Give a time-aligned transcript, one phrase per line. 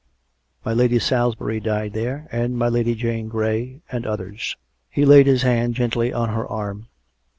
[0.65, 4.57] Mj Lady Salisbury died there, and my Lady Jane Grey, and others."
[4.89, 6.87] He laid his hand gently on her arm.